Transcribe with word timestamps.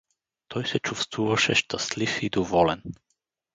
Той 0.47 0.65
се 0.67 0.79
чувствуваше 0.79 1.55
щастлив 1.55 2.21
и 2.23 2.29
доволен. 2.29 2.81